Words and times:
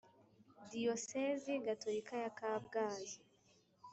Diyosezi 0.71 1.53
gatolika 1.65 2.13
ya 2.23 2.29
kabgayi 2.39 3.11